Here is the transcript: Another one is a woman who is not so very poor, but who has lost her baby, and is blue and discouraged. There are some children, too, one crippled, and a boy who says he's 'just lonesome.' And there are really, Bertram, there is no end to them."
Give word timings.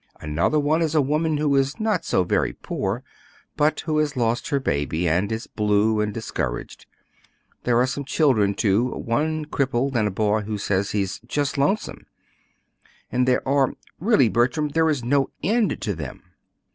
Another 0.19 0.59
one 0.59 0.81
is 0.81 0.95
a 0.95 0.99
woman 1.01 1.37
who 1.37 1.55
is 1.55 1.79
not 1.79 2.03
so 2.03 2.23
very 2.23 2.53
poor, 2.53 3.03
but 3.55 3.81
who 3.81 3.99
has 3.99 4.17
lost 4.17 4.47
her 4.49 4.59
baby, 4.59 5.07
and 5.07 5.31
is 5.31 5.45
blue 5.45 6.01
and 6.01 6.11
discouraged. 6.11 6.87
There 7.65 7.79
are 7.79 7.85
some 7.85 8.05
children, 8.05 8.55
too, 8.55 8.87
one 8.87 9.45
crippled, 9.45 9.95
and 9.95 10.07
a 10.07 10.09
boy 10.09 10.41
who 10.41 10.57
says 10.57 10.89
he's 10.89 11.19
'just 11.27 11.55
lonesome.' 11.55 12.07
And 13.11 13.27
there 13.27 13.47
are 13.47 13.75
really, 13.99 14.27
Bertram, 14.27 14.69
there 14.69 14.89
is 14.89 15.03
no 15.03 15.29
end 15.43 15.79
to 15.81 15.93
them." 15.93 16.23